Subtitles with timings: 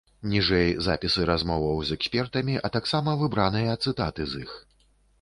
[0.29, 4.61] Ніжэй запісы размоваў з экспертамі, а таксама выбраныя цытаты з іх.